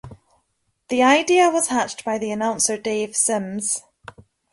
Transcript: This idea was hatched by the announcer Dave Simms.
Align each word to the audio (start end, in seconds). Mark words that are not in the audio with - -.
This 0.89 1.03
idea 1.03 1.51
was 1.51 1.67
hatched 1.67 2.03
by 2.03 2.17
the 2.17 2.31
announcer 2.31 2.75
Dave 2.75 3.15
Simms. 3.15 3.83